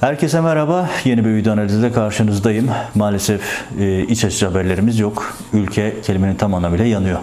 [0.00, 0.90] Herkese merhaba.
[1.04, 2.68] Yeni bir video analizde karşınızdayım.
[2.94, 5.36] Maalesef e, iç açıcı haberlerimiz yok.
[5.52, 7.18] Ülke kelimenin tam anlamıyla yanıyor.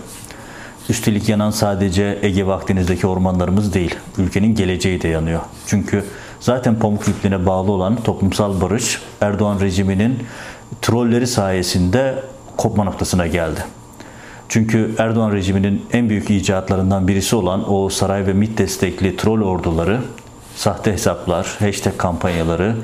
[0.90, 3.96] Üstelik yanan sadece Ege Vakdeniz'deki ormanlarımız değil.
[4.18, 5.42] Ülkenin geleceği de yanıyor.
[5.68, 6.04] Çünkü
[6.40, 10.20] zaten pamuk ipliğine bağlı olan toplumsal barış Erdoğan rejiminin
[10.82, 12.24] trolleri sayesinde
[12.58, 13.60] kopma noktasına geldi.
[14.50, 20.00] Çünkü Erdoğan rejiminin en büyük icatlarından birisi olan o saray ve MİT destekli troll orduları
[20.56, 22.76] sahte hesaplar, hashtag kampanyaları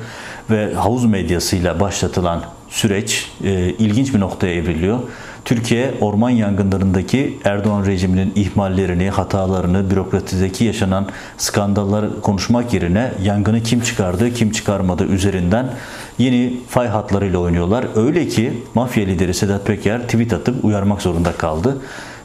[0.50, 5.00] ve havuz medyasıyla başlatılan süreç e, ilginç bir noktaya evriliyor.
[5.46, 11.08] Türkiye orman yangınlarındaki Erdoğan rejiminin ihmallerini, hatalarını, bürokratideki yaşanan
[11.38, 15.70] skandalları konuşmak yerine yangını kim çıkardı, kim çıkarmadı üzerinden
[16.18, 17.86] yeni fay hatlarıyla oynuyorlar.
[17.96, 21.78] Öyle ki mafya lideri Sedat Peker tweet atıp uyarmak zorunda kaldı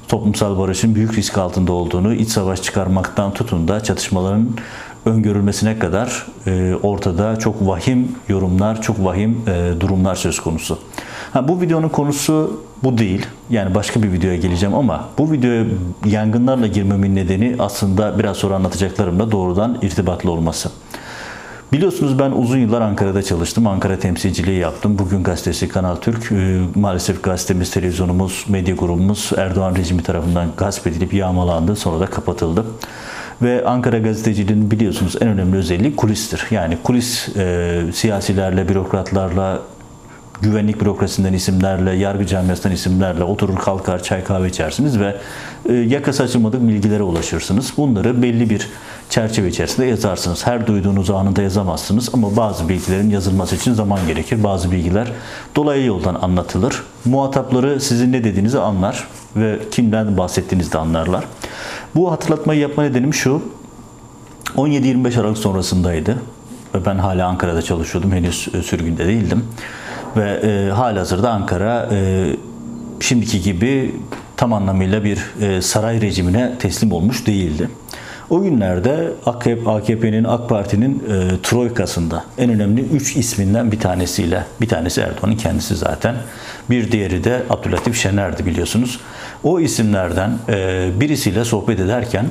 [0.08, 4.48] toplumsal barışın büyük risk altında olduğunu, iç savaş çıkarmaktan tutun da çatışmaların
[5.06, 10.78] öngörülmesine kadar e, ortada çok vahim yorumlar, çok vahim e, durumlar söz konusu.
[11.32, 13.26] Ha, bu videonun konusu bu değil.
[13.50, 15.64] Yani başka bir videoya geleceğim ama bu videoya
[16.06, 20.70] yangınlarla girmemin nedeni aslında biraz sonra anlatacaklarımla doğrudan irtibatlı olması.
[21.72, 23.66] Biliyorsunuz ben uzun yıllar Ankara'da çalıştım.
[23.66, 24.98] Ankara temsilciliği yaptım.
[24.98, 26.32] Bugün gazetesi Kanal Türk.
[26.32, 31.76] E, maalesef gazetemiz, televizyonumuz, medya grubumuz Erdoğan rejimi tarafından gasp edilip yağmalandı.
[31.76, 32.64] Sonra da kapatıldı.
[33.42, 36.46] Ve Ankara gazeteciliğinin biliyorsunuz en önemli özelliği kulistir.
[36.50, 39.62] Yani kulis e, siyasilerle, bürokratlarla,
[40.42, 45.16] güvenlik bürokrasisinden isimlerle, yargı camiasından isimlerle oturur kalkar çay kahve içersiniz ve
[45.68, 47.72] e, yakası açılmadık bilgilere ulaşırsınız.
[47.76, 48.68] Bunları belli bir
[49.10, 50.46] çerçeve içerisinde yazarsınız.
[50.46, 54.44] Her duyduğunuz anında yazamazsınız ama bazı bilgilerin yazılması için zaman gerekir.
[54.44, 55.08] Bazı bilgiler
[55.56, 56.82] dolaylı yoldan anlatılır.
[57.04, 61.24] Muhatapları sizin ne dediğinizi anlar ve kimden bahsettiğinizi de anlarlar.
[61.96, 63.42] Bu hatırlatmayı yapma nedenim şu.
[64.56, 66.16] 17-25 Aralık sonrasındaydı
[66.74, 68.12] ve ben hala Ankara'da çalışıyordum.
[68.12, 69.44] Henüz e, sürgünde değildim.
[70.16, 72.26] Ve e, hazırda Ankara e,
[73.00, 73.94] şimdiki gibi
[74.36, 77.70] tam anlamıyla bir e, saray rejimine teslim olmuş değildi.
[78.30, 79.12] O günlerde
[79.66, 85.76] AKP'nin, AK Parti'nin e, troikasında en önemli üç isminden bir tanesiyle, bir tanesi Erdoğan'ın kendisi
[85.76, 86.16] zaten,
[86.70, 89.00] bir diğeri de Abdülatif Şener'di biliyorsunuz.
[89.44, 92.26] O isimlerden e, birisiyle sohbet ederken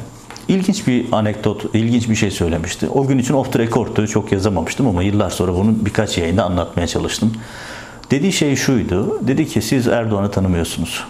[0.48, 2.90] ilginç bir anekdot, ilginç bir şey söylemişti.
[2.90, 6.88] O gün için off the record'tu, çok yazamamıştım ama yıllar sonra bunu birkaç yayında anlatmaya
[6.88, 7.34] çalıştım.
[8.12, 11.04] Dediği şey şuydu, dedi ki siz Erdoğan'ı tanımıyorsunuz.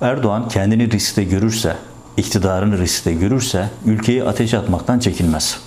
[0.00, 1.76] Erdoğan kendini riskte görürse,
[2.16, 5.60] iktidarını riskte görürse ülkeyi ateş atmaktan çekinmez.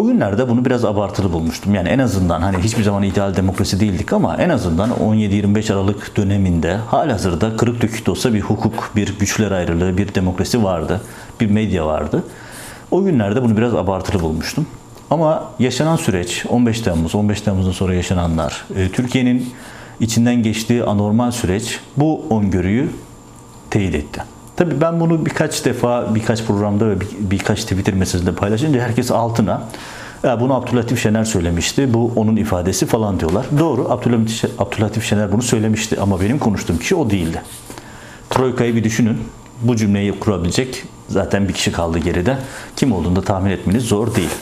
[0.00, 1.74] O günlerde bunu biraz abartılı bulmuştum.
[1.74, 6.74] Yani en azından hani hiçbir zaman ideal demokrasi değildik ama en azından 17-25 Aralık döneminde
[6.74, 11.00] halihazırda kırık dökük de olsa bir hukuk, bir güçler ayrılığı, bir demokrasi vardı.
[11.40, 12.24] Bir medya vardı.
[12.90, 14.66] O günlerde bunu biraz abartılı bulmuştum.
[15.10, 19.52] Ama yaşanan süreç 15 Temmuz, 15 Temmuz'dan sonra yaşananlar, e, Türkiye'nin
[20.00, 22.90] içinden geçtiği anormal süreç bu öngörüyü
[23.70, 24.22] teyit etti.
[24.60, 29.62] Tabii ben bunu birkaç defa birkaç programda ve bir, birkaç Twitter mesajında paylaşınca herkes altına
[30.40, 31.94] bunu Abdülatif Şener söylemişti.
[31.94, 33.46] Bu onun ifadesi falan diyorlar.
[33.58, 33.86] Doğru
[34.58, 37.42] Abdülatif Şener bunu söylemişti ama benim konuştuğum kişi o değildi.
[38.30, 39.18] Troika'yı bir düşünün.
[39.62, 42.38] Bu cümleyi kurabilecek zaten bir kişi kaldı geride.
[42.76, 44.34] Kim olduğunu da tahmin etmeniz zor değil.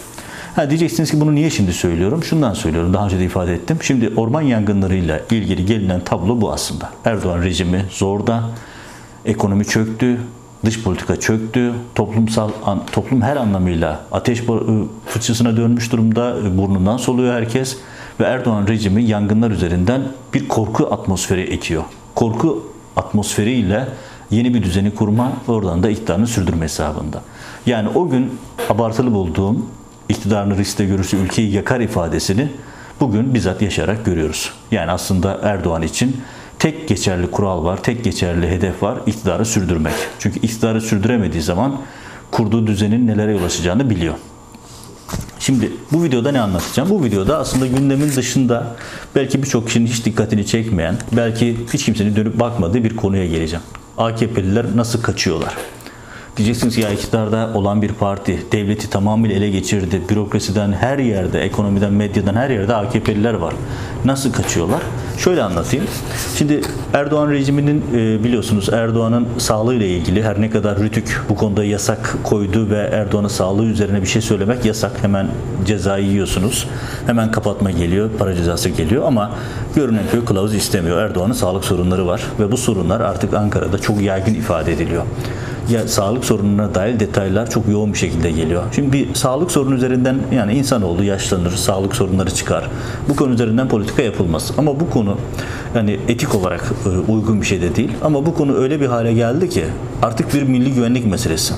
[0.56, 2.24] Ha diyeceksiniz ki bunu niye şimdi söylüyorum?
[2.24, 2.94] Şundan söylüyorum.
[2.94, 3.78] Daha önce de ifade ettim.
[3.82, 6.90] Şimdi orman yangınlarıyla ilgili gelinen tablo bu aslında.
[7.04, 8.42] Erdoğan rejimi zorda.
[9.24, 10.20] Ekonomi çöktü,
[10.64, 12.50] dış politika çöktü, toplumsal
[12.92, 14.42] toplum her anlamıyla ateş
[15.06, 17.76] fıçısına dönmüş durumda, burnundan soluyor herkes
[18.20, 20.02] ve Erdoğan rejimi yangınlar üzerinden
[20.34, 21.84] bir korku atmosferi ekiyor.
[22.14, 23.88] Korku atmosferiyle
[24.30, 27.22] yeni bir düzeni kurma oradan da iktidarını sürdürme hesabında.
[27.66, 28.38] Yani o gün
[28.70, 29.66] abartılı bulduğum
[30.08, 32.48] iktidarını riskte görürse ülkeyi yakar ifadesini
[33.00, 34.52] bugün bizzat yaşayarak görüyoruz.
[34.70, 36.16] Yani aslında Erdoğan için
[36.58, 39.94] tek geçerli kural var, tek geçerli hedef var, iktidarı sürdürmek.
[40.18, 41.80] Çünkü iktidarı sürdüremediği zaman
[42.30, 44.14] kurduğu düzenin nelere yol açacağını biliyor.
[45.40, 46.90] Şimdi bu videoda ne anlatacağım?
[46.90, 48.76] Bu videoda aslında gündemin dışında
[49.14, 53.64] belki birçok kişinin hiç dikkatini çekmeyen, belki hiç kimsenin dönüp bakmadığı bir konuya geleceğim.
[53.98, 55.54] AKP'liler nasıl kaçıyorlar?
[56.38, 60.02] Diyeceksiniz ki ya iktidarda olan bir parti devleti tamamıyla ele geçirdi.
[60.08, 63.54] Bürokrasiden her yerde, ekonomiden, medyadan her yerde AKP'liler var.
[64.04, 64.80] Nasıl kaçıyorlar?
[65.18, 65.84] Şöyle anlatayım.
[66.36, 66.60] Şimdi
[66.92, 72.16] Erdoğan rejiminin e, biliyorsunuz Erdoğan'ın sağlığı ile ilgili her ne kadar Rütük bu konuda yasak
[72.24, 74.92] koydu ve Erdoğan'ın sağlığı üzerine bir şey söylemek yasak.
[75.02, 75.26] Hemen
[75.66, 76.68] cezayı yiyorsunuz.
[77.06, 79.30] Hemen kapatma geliyor, para cezası geliyor ama
[79.76, 81.02] görünen köy kılavuz istemiyor.
[81.02, 85.02] Erdoğan'ın sağlık sorunları var ve bu sorunlar artık Ankara'da çok yaygın ifade ediliyor.
[85.70, 88.62] Ya sağlık sorununa dair detaylar çok yoğun bir şekilde geliyor.
[88.74, 92.70] Şimdi bir sağlık sorunu üzerinden yani insanoğlu yaşlanır, sağlık sorunları çıkar.
[93.08, 94.52] Bu konu üzerinden politika yapılmaz.
[94.58, 95.16] Ama bu konu
[95.74, 97.90] yani etik olarak e, uygun bir şey de değil.
[98.02, 99.64] Ama bu konu öyle bir hale geldi ki
[100.02, 101.54] artık bir milli güvenlik meselesi.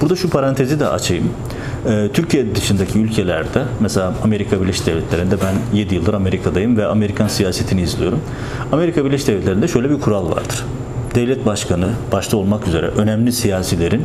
[0.00, 1.30] Burada şu parantezi de açayım.
[1.88, 7.82] E, Türkiye dışındaki ülkelerde mesela Amerika Birleşik Devletleri'nde ben 7 yıldır Amerika'dayım ve Amerikan siyasetini
[7.82, 8.20] izliyorum.
[8.72, 10.64] Amerika Birleşik Devletleri'nde şöyle bir kural vardır
[11.14, 14.04] devlet başkanı başta olmak üzere önemli siyasilerin,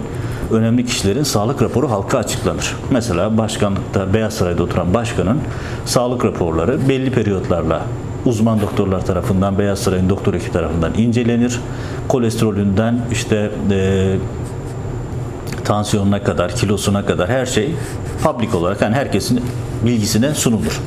[0.52, 2.76] önemli kişilerin sağlık raporu halka açıklanır.
[2.92, 5.38] Mesela başkanlıkta Beyaz Saray'da oturan başkanın
[5.86, 7.82] sağlık raporları belli periyotlarla
[8.26, 11.60] uzman doktorlar tarafından, Beyaz Saray'ın doktor ekibi tarafından incelenir.
[12.08, 14.16] Kolesterolünden işte e,
[15.64, 17.76] tansiyonuna kadar, kilosuna kadar her şey
[18.24, 19.42] public olarak yani herkesin
[19.86, 20.82] bilgisine sunulur.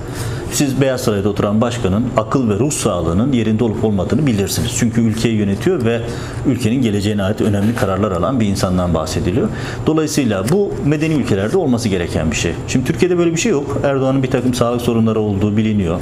[0.53, 4.73] Siz Beyaz Saray'da oturan başkanın akıl ve ruh sağlığının yerinde olup olmadığını bilirsiniz.
[4.79, 6.01] Çünkü ülkeyi yönetiyor ve
[6.47, 9.49] ülkenin geleceğine ait önemli kararlar alan bir insandan bahsediliyor.
[9.87, 12.53] Dolayısıyla bu medeni ülkelerde olması gereken bir şey.
[12.69, 13.81] Şimdi Türkiye'de böyle bir şey yok.
[13.85, 16.01] Erdoğan'ın bir takım sağlık sorunları olduğu biliniyor.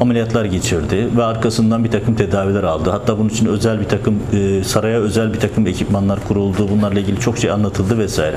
[0.00, 2.90] Ameliyatlar geçirdi ve arkasından bir takım tedaviler aldı.
[2.90, 6.68] Hatta bunun için özel bir takım e, saraya özel bir takım ekipmanlar kuruldu.
[6.70, 8.36] Bunlarla ilgili çok şey anlatıldı vesaire.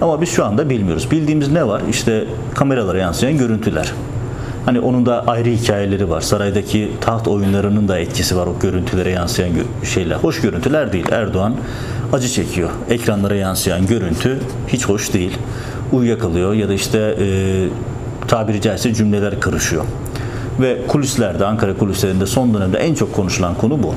[0.00, 1.10] Ama biz şu anda bilmiyoruz.
[1.10, 1.82] Bildiğimiz ne var?
[1.90, 3.92] İşte kameralara yansıyan görüntüler.
[4.66, 6.20] Hani onun da ayrı hikayeleri var.
[6.20, 9.50] Saraydaki taht oyunlarının da etkisi var o görüntülere yansıyan
[9.94, 10.16] şeyler.
[10.16, 11.06] Hoş görüntüler değil.
[11.10, 11.54] Erdoğan
[12.12, 12.70] acı çekiyor.
[12.90, 15.38] Ekranlara yansıyan görüntü hiç hoş değil.
[15.92, 17.26] Uyuyakalıyor ya da işte e,
[18.28, 19.84] tabiri caizse cümleler kırışıyor.
[20.60, 23.94] Ve kulislerde, Ankara kulislerinde son dönemde en çok konuşulan konu bu.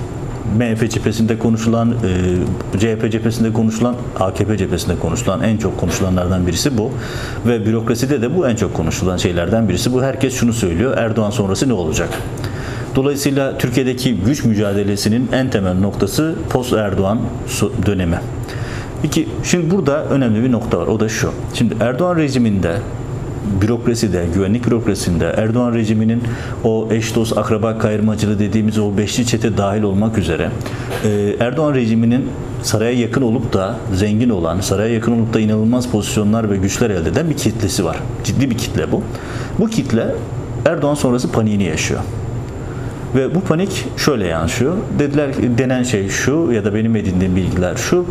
[0.57, 6.91] MHP cephesinde konuşulan, e, CHP cephesinde konuşulan, AKP cephesinde konuşulan en çok konuşulanlardan birisi bu.
[7.47, 10.03] Ve bürokraside de bu en çok konuşulan şeylerden birisi bu.
[10.03, 10.97] Herkes şunu söylüyor.
[10.97, 12.09] Erdoğan sonrası ne olacak?
[12.95, 17.19] Dolayısıyla Türkiye'deki güç mücadelesinin en temel noktası post Erdoğan
[17.85, 18.19] dönemi.
[19.03, 20.87] İki, şimdi burada önemli bir nokta var.
[20.87, 21.31] O da şu.
[21.53, 22.77] Şimdi Erdoğan rejiminde
[23.61, 26.23] bürokraside, güvenlik bürokrasisinde Erdoğan rejiminin
[26.63, 30.49] o eş dost akraba kayırmacılığı dediğimiz o beşli çete dahil olmak üzere
[31.05, 32.29] e, Erdoğan rejiminin
[32.63, 37.09] saraya yakın olup da zengin olan, saraya yakın olup da inanılmaz pozisyonlar ve güçler elde
[37.09, 37.97] eden bir kitlesi var.
[38.23, 39.01] Ciddi bir kitle bu.
[39.59, 40.15] Bu kitle
[40.65, 41.99] Erdoğan sonrası paniğini yaşıyor.
[43.15, 44.73] Ve bu panik şöyle yansıyor.
[44.99, 48.05] Dediler denen şey şu ya da benim edindiğim bilgiler şu.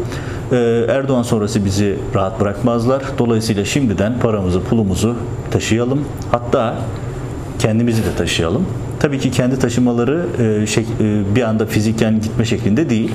[0.53, 3.03] Ee, Erdoğan sonrası bizi rahat bırakmazlar.
[3.19, 5.17] Dolayısıyla şimdiden paramızı, pulumuzu
[5.51, 6.05] taşıyalım.
[6.31, 6.79] Hatta
[7.59, 8.67] kendimizi de taşıyalım.
[9.01, 13.11] Tabii ki kendi taşımaları e, e, bir anda fiziken gitme şeklinde değil.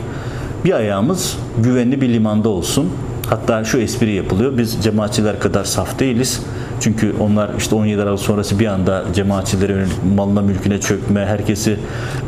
[0.66, 2.90] Bir ayağımız güvenli bir limanda olsun.
[3.30, 4.58] Hatta şu espri yapılıyor.
[4.58, 6.42] Biz cemaatçiler kadar saf değiliz.
[6.80, 9.86] Çünkü onlar işte 17 Aralık sonrası bir anda cemaatçilere
[10.16, 11.78] malına mülküne çökme, herkesi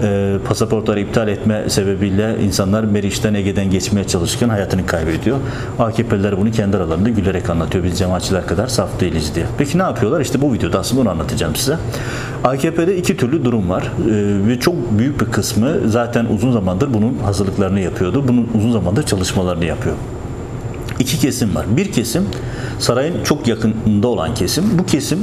[0.04, 5.38] e, pasaportları iptal etme sebebiyle insanlar Meriç'ten Ege'den geçmeye çalışırken hayatını kaybediyor.
[5.80, 7.84] AKP'liler bunu kendi aralarında gülerek anlatıyor.
[7.84, 9.46] Biz cemaatçiler kadar saf değiliz diye.
[9.58, 10.22] Peki ne yapıyorlar?
[10.22, 11.78] İşte bu videoda aslında bunu anlatacağım size.
[12.44, 13.84] AKP'de iki türlü durum var.
[13.84, 18.24] E, ve çok büyük bir kısmı zaten uzun zamandır bunun hazırlıklarını yapıyordu.
[18.28, 19.96] Bunun uzun zamandır çalışmalarını yapıyor
[21.02, 21.66] iki kesim var.
[21.78, 22.26] Bir kesim
[22.80, 24.64] sarayın çok yakınında olan kesim.
[24.80, 25.20] Bu kesim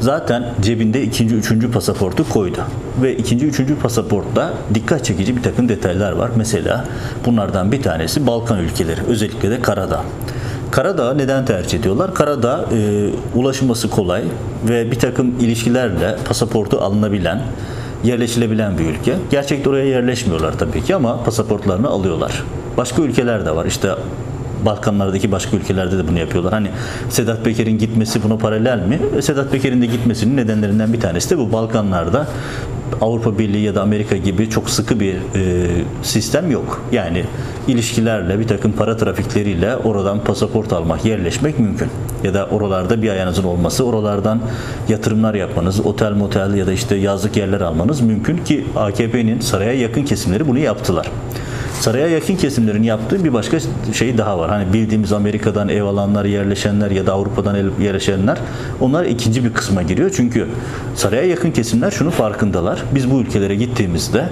[0.00, 2.58] zaten cebinde ikinci, üçüncü pasaportu koydu.
[3.02, 6.30] Ve ikinci, üçüncü pasaportta dikkat çekici bir takım detaylar var.
[6.36, 6.84] Mesela
[7.26, 10.04] bunlardan bir tanesi Balkan ülkeleri, özellikle de Karadağ.
[10.70, 12.14] Karadağ neden tercih ediyorlar?
[12.14, 14.22] Karadağ e, ulaşılması kolay
[14.68, 17.42] ve bir takım ilişkilerle pasaportu alınabilen,
[18.04, 19.14] yerleşilebilen bir ülke.
[19.30, 22.44] Gerçekte oraya yerleşmiyorlar tabii ki ama pasaportlarını alıyorlar.
[22.76, 23.66] Başka ülkeler de var.
[23.66, 23.88] İşte
[24.64, 26.52] Balkanlardaki başka ülkelerde de bunu yapıyorlar.
[26.52, 26.68] Hani
[27.08, 29.22] Sedat Peker'in gitmesi buna paralel mi?
[29.22, 32.26] Sedat Peker'in de gitmesinin nedenlerinden bir tanesi de bu Balkanlarda
[33.00, 35.68] Avrupa Birliği ya da Amerika gibi çok sıkı bir e,
[36.02, 36.82] sistem yok.
[36.92, 37.24] Yani
[37.68, 41.88] ilişkilerle bir takım para trafikleriyle oradan pasaport almak, yerleşmek mümkün.
[42.24, 44.40] Ya da oralarda bir ayağınızın olması, oralardan
[44.88, 50.02] yatırımlar yapmanız, otel motel ya da işte yazlık yerler almanız mümkün ki AKP'nin saraya yakın
[50.04, 51.10] kesimleri bunu yaptılar.
[51.82, 53.58] Saraya yakın kesimlerin yaptığı bir başka
[53.92, 54.50] şey daha var.
[54.50, 58.38] Hani bildiğimiz Amerika'dan ev alanlar, yerleşenler ya da Avrupa'dan yerleşenler
[58.80, 60.12] onlar ikinci bir kısma giriyor.
[60.16, 60.48] Çünkü
[60.94, 62.82] saraya yakın kesimler şunu farkındalar.
[62.94, 64.28] Biz bu ülkelere gittiğimizde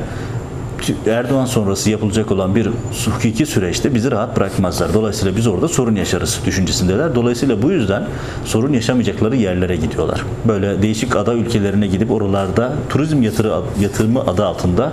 [1.07, 2.71] Erdoğan sonrası yapılacak olan bir
[3.07, 4.95] hukuki süreçte bizi rahat bırakmazlar.
[4.95, 7.15] Dolayısıyla biz orada sorun yaşarız düşüncesindeler.
[7.15, 8.05] Dolayısıyla bu yüzden
[8.45, 10.25] sorun yaşamayacakları yerlere gidiyorlar.
[10.49, 14.93] Böyle değişik ada ülkelerine gidip oralarda turizm yatırı, yatırımı adı altında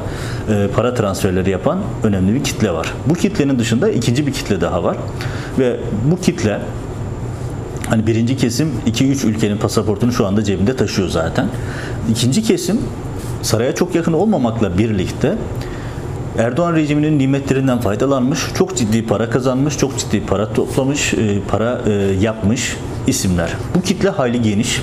[0.50, 2.94] e, para transferleri yapan önemli bir kitle var.
[3.06, 4.98] Bu kitlenin dışında ikinci bir kitle daha var.
[5.60, 5.80] Ve
[6.12, 6.60] bu kitle
[7.90, 11.48] Hani birinci kesim 2-3 ülkenin pasaportunu şu anda cebinde taşıyor zaten.
[12.12, 12.80] İkinci kesim
[13.42, 15.38] saraya çok yakın olmamakla birlikte
[16.38, 21.92] Erdoğan rejiminin nimetlerinden faydalanmış, çok ciddi para kazanmış, çok ciddi para toplamış, e, para e,
[22.22, 22.78] yapmış
[23.08, 23.50] isimler.
[23.76, 24.82] Bu kitle hayli geniş.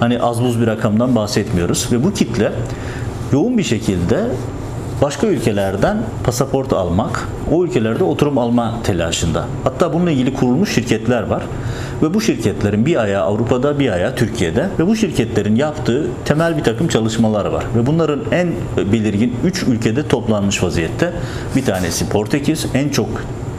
[0.00, 2.52] Hani az buz bir rakamdan bahsetmiyoruz ve bu kitle
[3.32, 4.26] yoğun bir şekilde
[5.04, 9.44] başka ülkelerden pasaport almak, o ülkelerde oturum alma telaşında.
[9.64, 11.42] Hatta bununla ilgili kurulmuş şirketler var.
[12.02, 16.64] Ve bu şirketlerin bir ayağı Avrupa'da bir ayağı Türkiye'de ve bu şirketlerin yaptığı temel bir
[16.64, 17.64] takım çalışmalar var.
[17.76, 18.52] Ve bunların en
[18.92, 21.12] belirgin 3 ülkede toplanmış vaziyette.
[21.56, 23.08] Bir tanesi Portekiz, en çok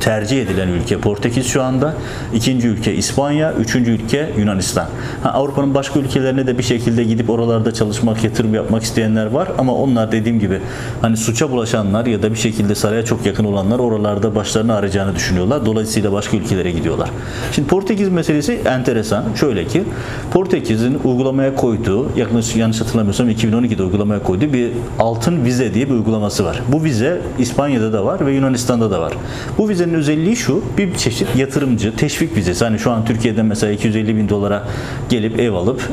[0.05, 1.93] tercih edilen ülke Portekiz şu anda.
[2.33, 4.87] ikinci ülke İspanya, üçüncü ülke Yunanistan.
[5.23, 9.75] Ha, Avrupa'nın başka ülkelerine de bir şekilde gidip oralarda çalışmak, yatırım yapmak isteyenler var ama
[9.75, 10.59] onlar dediğim gibi
[11.01, 15.65] hani suça bulaşanlar ya da bir şekilde saraya çok yakın olanlar oralarda başlarını arayacağını düşünüyorlar.
[15.65, 17.09] Dolayısıyla başka ülkelere gidiyorlar.
[17.51, 19.23] Şimdi Portekiz meselesi enteresan.
[19.39, 19.83] Şöyle ki
[20.31, 26.45] Portekiz'in uygulamaya koyduğu yaklaşık yanlış hatırlamıyorsam 2012'de uygulamaya koyduğu bir altın vize diye bir uygulaması
[26.45, 26.61] var.
[26.67, 29.13] Bu vize İspanya'da da var ve Yunanistan'da da var.
[29.57, 32.65] Bu vizenin özelliği şu bir çeşit yatırımcı teşvik vizesi.
[32.65, 34.63] Hani şu an Türkiye'de mesela 250 bin dolara
[35.09, 35.89] gelip ev alıp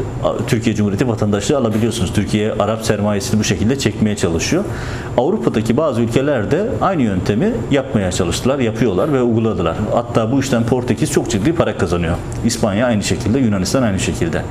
[0.47, 2.13] Türkiye Cumhuriyeti vatandaşlığı alabiliyorsunuz.
[2.13, 4.65] Türkiye Arap sermayesini bu şekilde çekmeye çalışıyor.
[5.17, 9.77] Avrupa'daki bazı ülkelerde aynı yöntemi yapmaya çalıştılar, yapıyorlar ve uyguladılar.
[9.93, 12.17] Hatta bu işten Portekiz çok ciddi para kazanıyor.
[12.45, 14.43] İspanya aynı şekilde, Yunanistan aynı şekilde.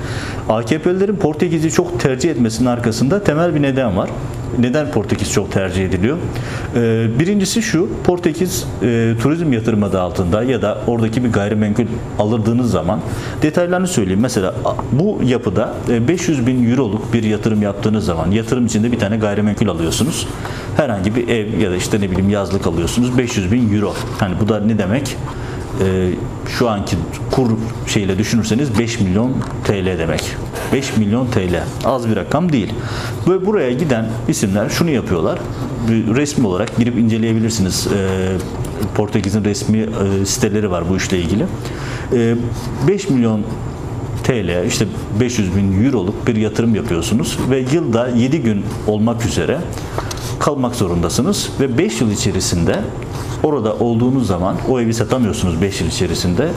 [0.49, 4.09] AKP'lilerin Portekiz'i çok tercih etmesinin arkasında temel bir neden var.
[4.59, 6.17] Neden Portekiz çok tercih ediliyor?
[6.75, 11.85] Ee, birincisi şu, Portekiz e, turizm yatırım adı altında ya da oradaki bir gayrimenkul
[12.19, 12.99] alırdığınız zaman
[13.41, 14.19] detaylarını söyleyeyim.
[14.21, 14.53] Mesela
[14.91, 15.73] bu yapıda
[16.07, 20.27] 500 e, bin euroluk bir yatırım yaptığınız zaman yatırım içinde bir tane gayrimenkul alıyorsunuz.
[20.77, 23.93] Herhangi bir ev ya da işte ne bileyim yazlık alıyorsunuz 500 bin euro.
[24.19, 25.17] Hani bu da ne demek?
[25.81, 26.09] Ee,
[26.57, 26.95] şu anki
[27.31, 27.49] kur
[27.87, 29.33] şeyle düşünürseniz 5 milyon
[29.63, 30.35] TL demek.
[30.73, 31.63] 5 milyon TL.
[31.85, 32.73] Az bir rakam değil.
[33.27, 35.39] Ve buraya giden isimler şunu yapıyorlar.
[35.89, 37.87] Resmi olarak girip inceleyebilirsiniz.
[37.87, 38.60] Ee,
[38.95, 41.45] Portekiz'in resmi e, siteleri var bu işle ilgili.
[42.87, 43.41] 5 ee, milyon
[44.23, 44.85] TL işte
[45.19, 49.59] 500 bin euroluk bir yatırım yapıyorsunuz ve yılda 7 gün olmak üzere
[50.39, 52.79] kalmak zorundasınız ve 5 yıl içerisinde
[53.43, 56.49] orada olduğunuz zaman o evi satamıyorsunuz 5 yıl içerisinde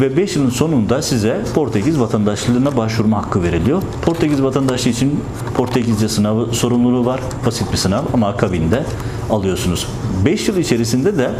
[0.00, 3.82] ve 5 yılın sonunda size Portekiz vatandaşlığına başvurma hakkı veriliyor.
[4.02, 5.20] Portekiz vatandaşlığı için
[5.54, 7.20] Portekizce sınavı sorumluluğu var.
[7.46, 8.84] Basit bir sınav ama akabinde
[9.30, 9.86] alıyorsunuz.
[10.24, 11.30] 5 yıl içerisinde de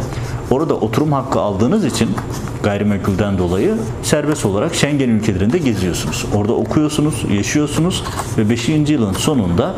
[0.51, 2.09] orada oturum hakkı aldığınız için
[2.63, 6.25] gayrimenkulden dolayı serbest olarak Schengen ülkelerinde geziyorsunuz.
[6.35, 8.03] Orada okuyorsunuz, yaşıyorsunuz
[8.37, 8.69] ve 5.
[8.69, 9.75] yılın sonunda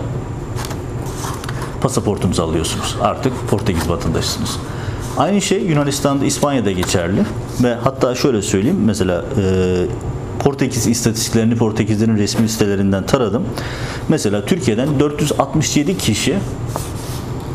[1.81, 2.95] pasaportunuzu alıyorsunuz.
[3.01, 4.59] Artık Portekiz vatandaşısınız.
[5.17, 7.25] Aynı şey Yunanistan'da, İspanya'da geçerli
[7.63, 9.85] ve hatta şöyle söyleyeyim mesela e,
[10.39, 13.43] Portekiz istatistiklerini Portekizlerin resmi sitelerinden taradım.
[14.09, 16.35] Mesela Türkiye'den 467 kişi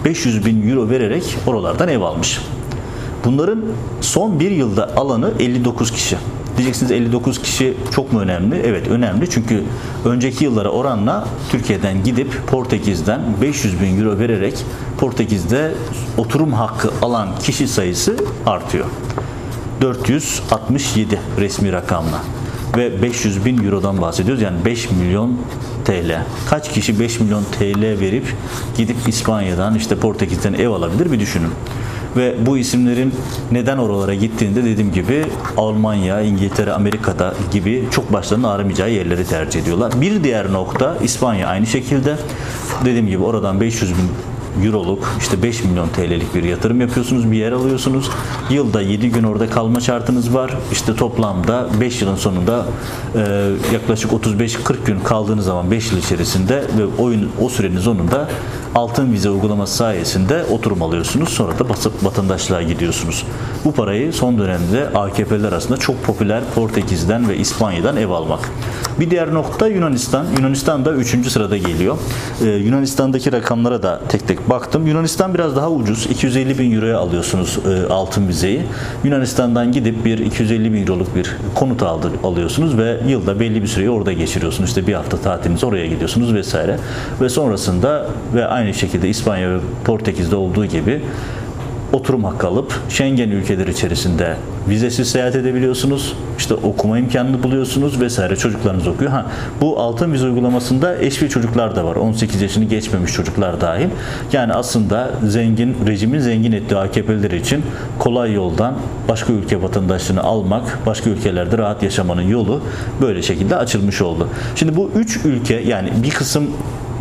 [0.05, 2.41] 500 bin euro vererek oralardan ev almış.
[3.25, 3.65] Bunların
[4.01, 6.17] son bir yılda alanı 59 kişi.
[6.59, 8.57] Diyeceksiniz 59 kişi çok mu önemli?
[8.57, 9.65] Evet önemli çünkü
[10.05, 14.65] önceki yıllara oranla Türkiye'den gidip Portekiz'den 500 bin euro vererek
[14.99, 15.75] Portekiz'de
[16.17, 18.85] oturum hakkı alan kişi sayısı artıyor.
[19.81, 22.23] 467 resmi rakamla
[22.77, 24.43] ve 500 bin eurodan bahsediyoruz.
[24.43, 25.37] Yani 5 milyon
[25.85, 26.23] TL.
[26.51, 28.35] Kaç kişi 5 milyon TL verip
[28.77, 31.51] gidip İspanya'dan işte Portekiz'den ev alabilir bir düşünün.
[32.17, 33.15] Ve bu isimlerin
[33.53, 35.25] neden oralara gittiğinde dediğim gibi
[35.57, 39.93] Almanya, İngiltere, Amerika'da gibi çok başlarının ağrımayacağı yerleri tercih ediyorlar.
[40.01, 42.17] Bir diğer nokta İspanya aynı şekilde.
[42.85, 44.11] Dediğim gibi oradan 500 bin
[44.67, 48.11] euroluk işte 5 milyon TL'lik bir yatırım yapıyorsunuz, bir yer alıyorsunuz.
[48.51, 50.55] Yılda 7 gün orada kalma şartınız var.
[50.73, 52.67] İşte toplamda 5 yılın sonunda
[53.15, 58.29] e, yaklaşık 35-40 gün kaldığınız zaman 5 yıl içerisinde ve oyun o sürenin sonunda
[58.75, 61.29] altın vize uygulaması sayesinde oturum alıyorsunuz.
[61.29, 63.27] Sonra da basıp vatandaşlığa gidiyorsunuz.
[63.65, 68.51] Bu parayı son dönemde AKP'ler arasında çok popüler Portekiz'den ve İspanya'dan ev almak.
[69.01, 70.27] Bir diğer nokta Yunanistan.
[70.39, 71.31] Yunanistan da 3.
[71.31, 71.99] sırada geliyor.
[72.45, 74.87] Ee, Yunanistan'daki rakamlara da tek tek baktım.
[74.87, 76.07] Yunanistan biraz daha ucuz.
[76.07, 78.63] 250 bin euroya alıyorsunuz e, altın vizeyi.
[79.05, 83.91] Yunanistan'dan gidip bir 250 bin euroluk bir konut aldı, alıyorsunuz ve yılda belli bir süreyi
[83.91, 84.71] orada geçiriyorsunuz.
[84.71, 86.79] İşte bir hafta tatiliniz oraya gidiyorsunuz vesaire.
[87.21, 91.03] Ve sonrasında ve aynı şekilde İspanya ve Portekiz'de olduğu gibi
[91.93, 94.37] oturum hakkı alıp Schengen ülkeleri içerisinde
[94.69, 96.17] vizesiz seyahat edebiliyorsunuz.
[96.39, 98.37] İşte okuma imkanını buluyorsunuz vesaire.
[98.37, 99.11] Çocuklarınız okuyor.
[99.11, 99.27] Ha,
[99.61, 101.97] bu altın vize uygulamasında eş ve çocuklar da var.
[101.97, 103.89] 18 yaşını geçmemiş çocuklar dahil.
[104.33, 107.63] Yani aslında zengin, rejimin zengin ettiği AKP'liler için
[107.99, 108.75] kolay yoldan
[109.09, 112.63] başka ülke vatandaşlığını almak, başka ülkelerde rahat yaşamanın yolu
[113.03, 114.29] böyle şekilde açılmış oldu.
[114.55, 116.51] Şimdi bu üç ülke yani bir kısım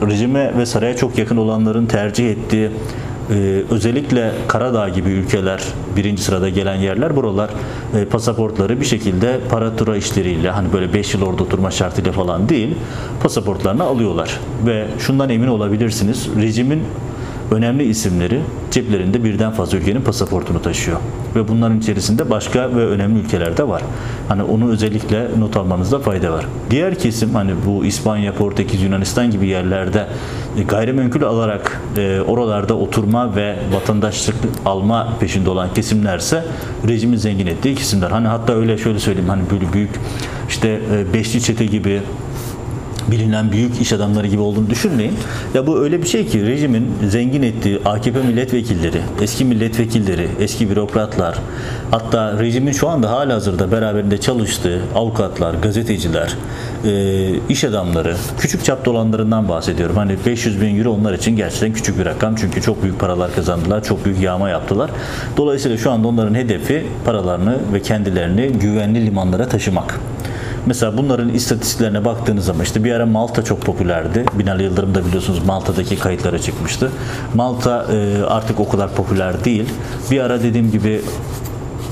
[0.02, 2.70] rejime ve saraya çok yakın olanların tercih ettiği
[3.30, 5.64] e, özellikle Karadağ gibi ülkeler
[5.96, 7.50] birinci sırada gelen yerler buralar
[7.96, 12.50] e, pasaportları bir şekilde para tura işleriyle hani böyle 5 yıl orada oturma şartıyla falan
[12.50, 12.76] değil
[13.24, 14.40] pasaportlarını alıyorlar.
[14.66, 16.84] Ve şundan emin olabilirsiniz rejimin
[17.52, 20.98] önemli isimleri ceplerinde birden fazla ülkenin pasaportunu taşıyor.
[21.36, 23.82] Ve bunların içerisinde başka ve önemli ülkeler de var.
[24.28, 26.46] Hani onu özellikle not almanızda fayda var.
[26.70, 30.08] Diğer kesim hani bu İspanya, Portekiz, Yunanistan gibi yerlerde
[30.58, 34.36] e, gayrimenkul alarak e, oralarda oturma ve vatandaşlık
[34.66, 36.46] alma peşinde olan kesimlerse
[36.88, 38.12] rejimin zengin ettiği kesimler.
[38.12, 39.92] Hani hatta öyle şöyle söyleyeyim hani böyle büyük
[40.50, 42.02] işte e, beşli çete gibi
[43.12, 45.14] bilinen büyük iş adamları gibi olduğunu düşünmeyin.
[45.54, 51.38] Ya bu öyle bir şey ki rejimin zengin ettiği AKP milletvekilleri, eski milletvekilleri, eski bürokratlar,
[51.92, 56.36] hatta rejimin şu anda hala hazırda beraberinde çalıştığı avukatlar, gazeteciler,
[56.86, 59.96] e, iş adamları, küçük çapta olanlarından bahsediyorum.
[59.96, 62.36] Hani 500 bin euro onlar için gerçekten küçük bir rakam.
[62.36, 64.92] Çünkü çok büyük paralar kazandılar, çok büyük yağma yaptılar.
[65.38, 70.00] Dolayısıyla şu anda onların hedefi paralarını ve kendilerini güvenli limanlara taşımak.
[70.68, 74.26] Mesela bunların istatistiklerine baktığınız zaman işte bir ara Malta çok popülerdi.
[74.34, 76.92] Binali Yıldırım da biliyorsunuz Malta'daki kayıtlara çıkmıştı.
[77.36, 79.66] Malta e, artık o kadar popüler değil.
[80.12, 81.02] Bir ara dediğim gibi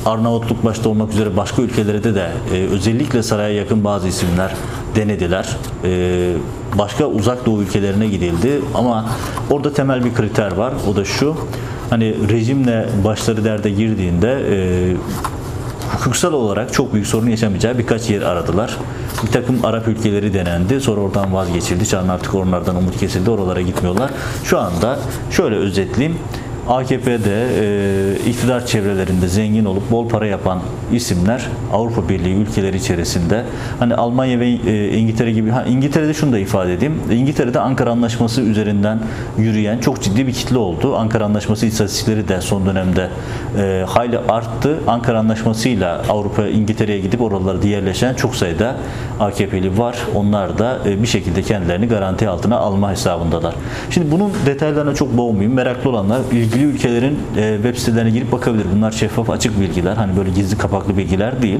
[0.05, 4.53] Arnavutluk başta olmak üzere başka ülkelerde de e, özellikle saraya yakın bazı isimler
[4.95, 5.57] denediler.
[5.83, 6.33] E,
[6.77, 9.05] başka uzak doğu ülkelerine gidildi ama
[9.51, 10.73] orada temel bir kriter var.
[10.91, 11.35] O da şu.
[11.89, 14.95] Hani rejimle başları derde girdiğinde e,
[15.93, 18.77] hukuksal olarak çok büyük sorun yaşamayacağı birkaç yer aradılar.
[19.23, 20.81] Bir takım Arap ülkeleri denendi.
[20.81, 21.87] Sonra oradan vazgeçildi.
[21.87, 23.29] Çağın artık onlardan umut kesildi.
[23.29, 24.11] Oralara gitmiyorlar.
[24.43, 24.99] Şu anda
[25.31, 26.19] şöyle özetleyeyim.
[26.69, 30.59] AKP'de e, iktidar çevrelerinde zengin olup bol para yapan
[30.93, 33.43] isimler Avrupa Birliği ülkeleri içerisinde
[33.79, 37.01] hani Almanya ve e, İngiltere gibi ha, İngiltere'de şunu da ifade edeyim.
[37.11, 38.99] İngiltere'de Ankara Anlaşması üzerinden
[39.37, 40.95] yürüyen çok ciddi bir kitle oldu.
[40.95, 43.09] Ankara Anlaşması istatistikleri de son dönemde
[43.57, 44.79] e, hayli arttı.
[44.87, 48.75] Ankara Anlaşması'yla Avrupa İngiltere'ye gidip oralarda yerleşen çok sayıda
[49.19, 49.97] AKP'li var.
[50.15, 53.55] Onlar da e, bir şekilde kendilerini garanti altına alma hesabındalar.
[53.89, 55.53] Şimdi bunun detaylarına çok boğmayayım.
[55.53, 58.65] Meraklı olanlar ilgili ilgili ülkelerin e, web sitelerine girip bakabilir.
[58.75, 59.95] Bunlar şeffaf açık bilgiler.
[59.95, 61.59] Hani böyle gizli kapaklı bilgiler değil.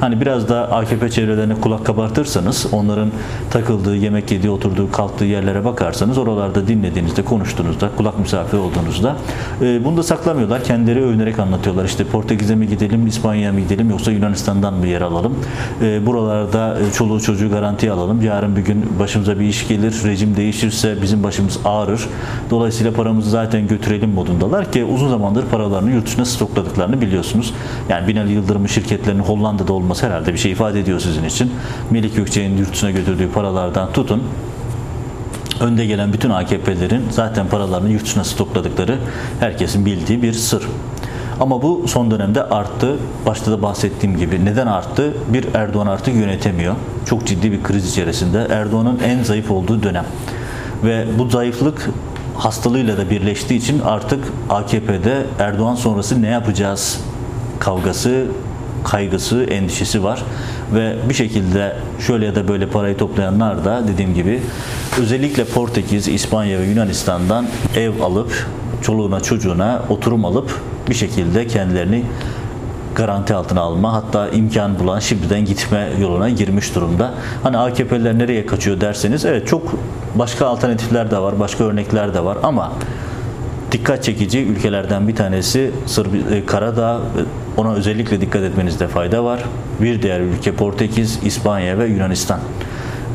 [0.00, 3.10] Hani biraz da AKP çevrelerine kulak kabartırsanız onların
[3.50, 9.16] takıldığı, yemek yediği, oturduğu, kalktığı yerlere bakarsanız oralarda dinlediğinizde, konuştuğunuzda, kulak misafiri olduğunuzda
[9.62, 10.64] e, bunu da saklamıyorlar.
[10.64, 11.84] Kendileri övünerek anlatıyorlar.
[11.84, 15.38] İşte Portekiz'e mi gidelim, İspanya'ya mı gidelim yoksa Yunanistan'dan mı yer alalım?
[15.82, 18.22] E, buralarda e, çoluğu çocuğu garantiye alalım.
[18.22, 22.08] Yarın bir gün başımıza bir iş gelir, rejim değişirse bizim başımız ağrır.
[22.50, 27.54] Dolayısıyla paramızı zaten götürelim modunda durumdalar ki uzun zamandır paralarını yurt dışına stokladıklarını biliyorsunuz.
[27.88, 31.52] Yani Binali Yıldırım'ın şirketlerinin Hollanda'da olması herhalde bir şey ifade ediyor sizin için.
[31.90, 34.22] Melik Gökçe'nin yurt dışına götürdüğü paralardan tutun
[35.60, 38.98] önde gelen bütün AKP'lerin zaten paralarını yurt dışına stokladıkları
[39.40, 40.68] herkesin bildiği bir sır.
[41.40, 42.96] Ama bu son dönemde arttı.
[43.26, 44.44] Başta da bahsettiğim gibi.
[44.44, 45.14] Neden arttı?
[45.28, 46.74] Bir Erdoğan artık yönetemiyor.
[47.06, 48.46] Çok ciddi bir kriz içerisinde.
[48.50, 50.04] Erdoğan'ın en zayıf olduğu dönem.
[50.84, 51.90] Ve bu zayıflık
[52.38, 57.00] hastalığıyla da birleştiği için artık AKP'de Erdoğan sonrası ne yapacağız
[57.58, 58.26] kavgası,
[58.84, 60.22] kaygısı, endişesi var.
[60.74, 64.42] Ve bir şekilde şöyle ya da böyle parayı toplayanlar da dediğim gibi
[65.00, 67.46] özellikle Portekiz, İspanya ve Yunanistan'dan
[67.76, 68.46] ev alıp
[68.82, 72.04] çoluğuna çocuğuna oturum alıp bir şekilde kendilerini
[72.96, 77.14] garanti altına alma hatta imkan bulan şimdiden gitme yoluna girmiş durumda.
[77.42, 79.74] Hani AKP'liler nereye kaçıyor derseniz evet çok
[80.14, 82.72] başka alternatifler de var, başka örnekler de var ama
[83.72, 87.00] dikkat çekici ülkelerden bir tanesi Sırb e, Karadağ
[87.56, 89.44] ona özellikle dikkat etmenizde fayda var.
[89.82, 92.40] Bir diğer ülke Portekiz, İspanya ve Yunanistan.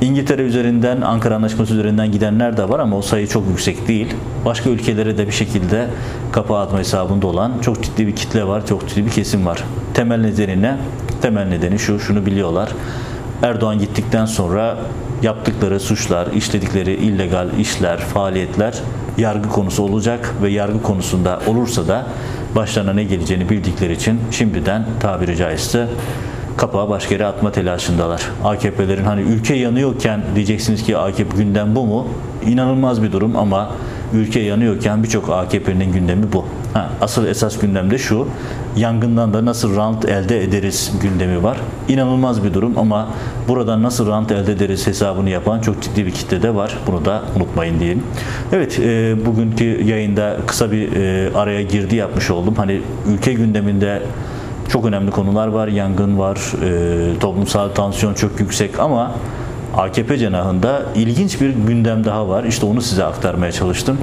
[0.02, 4.08] İngiltere üzerinden, Ankara Anlaşması üzerinden gidenler de var ama o sayı çok yüksek değil.
[4.46, 5.88] Başka ülkelere de bir şekilde
[6.32, 9.64] kapağı atma hesabında olan çok ciddi bir kitle var, çok ciddi bir kesim var.
[9.94, 10.78] Temel nedeni ne?
[11.22, 12.70] Temel nedeni şu, şunu biliyorlar.
[13.42, 14.78] Erdoğan gittikten sonra
[15.22, 18.74] yaptıkları suçlar, işledikleri illegal işler, faaliyetler
[19.18, 22.06] yargı konusu olacak ve yargı konusunda olursa da
[22.56, 25.88] başlarına ne geleceğini bildikleri için şimdiden tabiri caizse
[26.62, 28.22] kapağı başka yere atma telaşındalar.
[28.44, 32.08] AKP'lerin hani ülke yanıyorken diyeceksiniz ki AKP gündem bu mu?
[32.48, 33.70] İnanılmaz bir durum ama
[34.14, 36.46] ülke yanıyorken birçok AKP'nin gündemi bu.
[36.74, 38.28] Ha, asıl esas gündemde şu,
[38.76, 41.58] yangından da nasıl rant elde ederiz gündemi var.
[41.88, 43.08] İnanılmaz bir durum ama
[43.48, 46.78] buradan nasıl rant elde ederiz hesabını yapan çok ciddi bir kitle de var.
[46.88, 48.04] Bunu da unutmayın diyelim.
[48.54, 52.56] Evet, e, bugünkü yayında kısa bir e, araya girdi yapmış oldum.
[52.58, 54.02] Hani ülke gündeminde
[54.72, 55.68] çok önemli konular var.
[55.68, 59.12] Yangın var, e, toplumsal tansiyon çok yüksek ama
[59.78, 62.44] AKP cenahında ilginç bir gündem daha var.
[62.44, 63.98] İşte onu size aktarmaya çalıştım.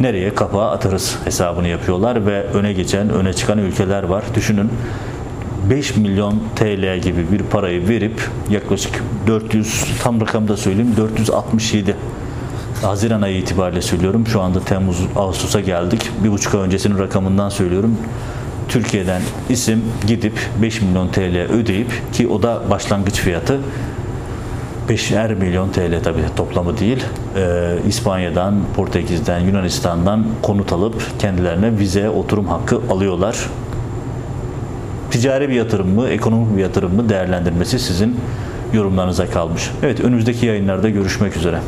[0.00, 4.24] nereye kapağı atarız hesabını yapıyorlar ve öne geçen, öne çıkan ülkeler var.
[4.34, 4.70] Düşünün
[5.70, 11.96] 5 milyon TL gibi bir parayı verip yaklaşık 400 tam rakamda söyleyeyim 467
[12.82, 14.26] Haziran ayı itibariyle söylüyorum.
[14.26, 16.10] Şu anda Temmuz, Ağustos'a geldik.
[16.24, 17.96] Bir buçuk ay öncesinin rakamından söylüyorum.
[18.70, 23.60] Türkiye'den isim gidip 5 milyon TL ödeyip ki o da başlangıç fiyatı
[24.88, 27.04] 5'er milyon TL tabii toplamı değil.
[27.36, 33.36] Ee, İspanya'dan, Portekiz'den, Yunanistan'dan konut alıp kendilerine vize, oturum hakkı alıyorlar.
[35.10, 38.16] Ticari bir yatırım mı, ekonomik bir yatırım mı değerlendirmesi sizin
[38.72, 39.70] yorumlarınıza kalmış.
[39.82, 41.60] Evet önümüzdeki yayınlarda görüşmek üzere.